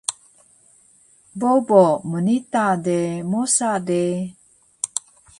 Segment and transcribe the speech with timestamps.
[1.39, 2.99] Bobo mnita de
[3.31, 4.03] mosa de